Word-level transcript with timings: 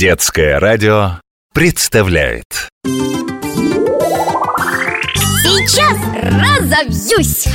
Детское 0.00 0.58
радио 0.58 1.20
представляет 1.52 2.70
Сейчас 5.44 5.98
разобьюсь! 6.14 7.46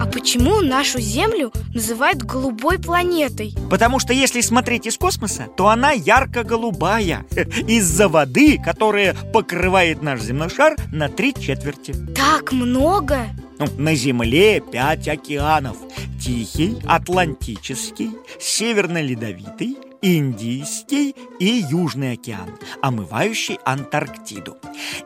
А 0.00 0.06
почему 0.06 0.60
нашу 0.60 0.98
Землю 0.98 1.52
называют 1.72 2.24
голубой 2.24 2.80
планетой? 2.80 3.54
Потому 3.70 4.00
что 4.00 4.12
если 4.12 4.40
смотреть 4.40 4.86
из 4.86 4.98
космоса, 4.98 5.46
то 5.56 5.68
она 5.68 5.92
ярко-голубая 5.92 7.24
Из-за 7.68 8.08
воды, 8.08 8.58
которая 8.58 9.14
покрывает 9.32 10.02
наш 10.02 10.20
земной 10.20 10.50
шар 10.50 10.74
на 10.90 11.08
три 11.08 11.32
четверти 11.32 11.94
Так 12.16 12.50
много? 12.50 13.28
ну, 13.60 13.68
На 13.76 13.94
Земле 13.94 14.58
пять 14.58 15.06
океанов 15.06 15.76
Тихий, 16.20 16.76
Атлантический, 16.88 18.10
Северно-Ледовитый 18.40 19.76
Индийский 20.00 21.16
и 21.40 21.64
Южный 21.68 22.12
океан, 22.12 22.50
омывающий 22.82 23.58
Антарктиду. 23.64 24.56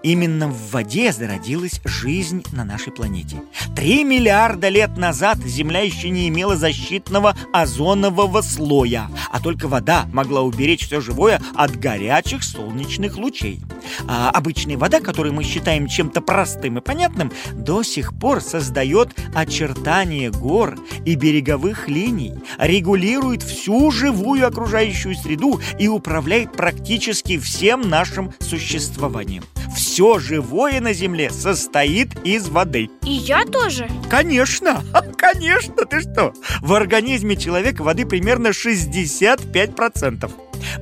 Именно 0.03 0.49
в 0.49 0.71
воде 0.71 1.13
зародилась 1.13 1.81
жизнь 1.85 2.45
на 2.53 2.65
нашей 2.65 2.93
планете. 2.93 3.43
Три 3.75 4.05
миллиарда 4.05 4.69
лет 4.69 4.99
назад 4.99 5.39
Земля 5.39 5.81
еще 5.81 6.11
не 6.11 6.29
имела 6.29 6.57
защитного 6.57 7.35
озонового 7.55 8.43
слоя, 8.43 9.09
а 9.31 9.41
только 9.41 9.67
вода 9.67 10.07
могла 10.13 10.43
уберечь 10.43 10.87
все 10.87 11.01
живое 11.01 11.41
от 11.55 11.79
горячих 11.79 12.45
солнечных 12.45 13.17
лучей. 13.17 13.63
А 14.07 14.31
обычная 14.31 14.77
вода, 14.77 15.01
которую 15.01 15.35
мы 15.35 15.43
считаем 15.43 15.87
чем-то 15.87 16.21
простым 16.21 16.79
и 16.79 16.81
понятным, 16.83 17.33
до 17.55 17.83
сих 17.83 18.13
пор 18.19 18.43
создает 18.43 19.11
очертания 19.35 20.31
гор 20.31 20.79
и 21.07 21.15
береговых 21.15 21.89
линий, 21.89 22.35
регулирует 22.59 23.43
всю 23.43 23.91
живую 23.91 24.47
окружающую 24.47 24.82
среду 24.91 25.61
и 25.79 25.89
управляет 25.89 26.53
практически 26.53 27.39
всем 27.39 27.89
нашим 27.89 28.33
существованием. 28.41 29.45
Все 29.77 30.19
живое 30.19 30.81
на 30.81 30.93
Земле 30.93 31.31
состоит 31.31 32.11
из 32.25 32.49
воды. 32.49 32.91
И 33.05 33.11
я 33.11 33.45
тоже? 33.45 33.89
Конечно, 34.11 34.83
конечно, 35.17 35.87
ты 35.87 36.01
что? 36.01 36.33
В 36.61 36.75
организме 36.75 37.37
человека 37.37 37.83
воды 37.83 38.07
примерно 38.07 38.49
65%. 38.49 40.31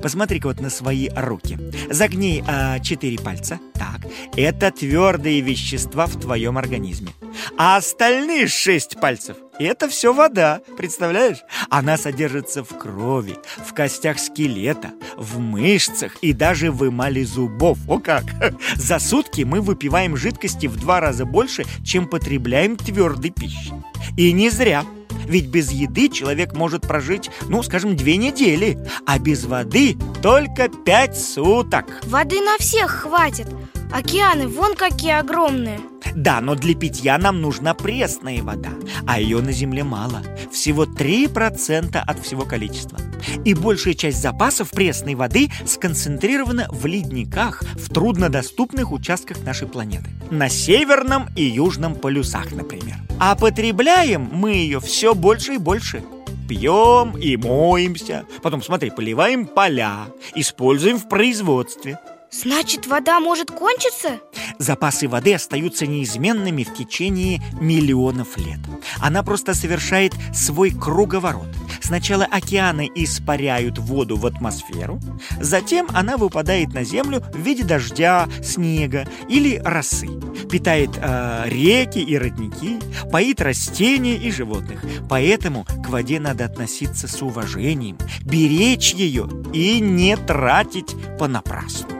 Посмотри-ка 0.02 0.48
вот 0.48 0.60
на 0.60 0.70
свои 0.70 1.08
руки. 1.14 1.58
Загни 1.90 2.44
а, 2.46 2.78
четыре 2.80 3.18
пальца. 3.18 3.58
Так, 3.74 4.00
это 4.36 4.70
твердые 4.70 5.40
вещества 5.40 6.06
в 6.06 6.20
твоем 6.20 6.58
организме. 6.58 7.10
А 7.56 7.76
остальные 7.76 8.48
шесть 8.48 9.00
пальцев– 9.00 9.36
это 9.58 9.88
все 9.88 10.12
вода, 10.12 10.60
представляешь? 10.76 11.38
Она 11.68 11.96
содержится 11.96 12.64
в 12.64 12.68
крови, 12.78 13.36
в 13.64 13.74
костях 13.74 14.18
скелета, 14.18 14.92
в 15.16 15.38
мышцах 15.38 16.16
и 16.22 16.32
даже 16.32 16.70
в 16.70 16.88
эмали 16.88 17.22
зубов. 17.22 17.78
О 17.88 17.98
как! 17.98 18.24
За 18.76 18.98
сутки 18.98 19.42
мы 19.42 19.60
выпиваем 19.60 20.16
жидкости 20.16 20.66
в 20.66 20.76
два 20.76 21.00
раза 21.00 21.24
больше, 21.24 21.64
чем 21.84 22.08
потребляем 22.08 22.76
твердой 22.76 23.30
пищи. 23.30 23.72
И 24.16 24.32
не 24.32 24.50
зря– 24.50 24.84
ведь 25.30 25.46
без 25.46 25.70
еды 25.70 26.08
человек 26.08 26.54
может 26.54 26.82
прожить, 26.82 27.30
ну, 27.48 27.62
скажем, 27.62 27.96
две 27.96 28.16
недели, 28.16 28.78
а 29.06 29.18
без 29.18 29.44
воды 29.44 29.96
только 30.22 30.68
пять 30.68 31.18
суток. 31.18 31.86
Воды 32.04 32.40
на 32.40 32.58
всех 32.58 32.90
хватит. 32.90 33.46
Океаны 33.92 34.48
вон 34.48 34.74
какие 34.74 35.12
огромные. 35.12 35.80
Да, 36.14 36.40
но 36.40 36.54
для 36.54 36.74
питья 36.74 37.18
нам 37.18 37.40
нужна 37.40 37.74
пресная 37.74 38.42
вода, 38.42 38.70
а 39.06 39.20
ее 39.20 39.40
на 39.40 39.52
Земле 39.52 39.84
мало. 39.84 40.22
Всего 40.52 40.84
3% 40.84 41.96
от 41.96 42.18
всего 42.20 42.44
количества. 42.44 42.98
И 43.44 43.54
большая 43.54 43.94
часть 43.94 44.20
запасов 44.20 44.70
пресной 44.70 45.14
воды 45.14 45.50
сконцентрирована 45.66 46.66
в 46.70 46.86
ледниках 46.86 47.62
в 47.74 47.92
труднодоступных 47.92 48.92
участках 48.92 49.42
нашей 49.44 49.68
планеты. 49.68 50.10
На 50.30 50.48
северном 50.48 51.28
и 51.36 51.44
южном 51.44 51.94
полюсах, 51.94 52.52
например. 52.52 52.96
А 53.18 53.36
потребляем 53.36 54.28
мы 54.32 54.52
ее 54.52 54.80
все 54.80 55.14
больше 55.14 55.54
и 55.54 55.58
больше 55.58 56.02
пьем 56.50 57.16
и 57.16 57.36
моемся. 57.36 58.24
Потом, 58.42 58.60
смотри, 58.60 58.90
поливаем 58.90 59.46
поля, 59.46 60.06
используем 60.34 60.98
в 60.98 61.08
производстве. 61.08 62.00
Значит, 62.32 62.86
вода 62.86 63.18
может 63.18 63.50
кончиться? 63.50 64.20
Запасы 64.58 65.08
воды 65.08 65.34
остаются 65.34 65.86
неизменными 65.86 66.62
в 66.62 66.74
течение 66.74 67.42
миллионов 67.60 68.36
лет. 68.38 68.60
Она 68.98 69.22
просто 69.22 69.52
совершает 69.52 70.14
свой 70.32 70.70
круговорот. 70.70 71.48
Сначала 71.82 72.24
океаны 72.24 72.88
испаряют 72.94 73.78
воду 73.78 74.16
в 74.16 74.26
атмосферу, 74.26 75.00
затем 75.40 75.88
она 75.92 76.16
выпадает 76.16 76.72
на 76.72 76.84
Землю 76.84 77.20
в 77.32 77.38
виде 77.38 77.64
дождя, 77.64 78.28
снега 78.44 79.08
или 79.28 79.60
росы, 79.64 80.08
питает 80.50 80.90
э, 80.96 81.44
реки 81.46 81.98
и 81.98 82.16
родники, 82.16 82.78
поит 83.10 83.40
растения 83.40 84.16
и 84.16 84.30
животных. 84.30 84.84
Поэтому 85.08 85.64
к 85.64 85.88
воде 85.88 86.20
надо 86.20 86.44
относиться 86.44 87.08
с 87.08 87.22
уважением, 87.22 87.98
беречь 88.20 88.92
ее 88.92 89.28
и 89.52 89.80
не 89.80 90.16
тратить 90.16 90.94
понапрасну. 91.18 91.99